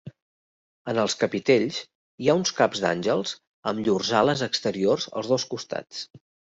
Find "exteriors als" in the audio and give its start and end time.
4.51-5.35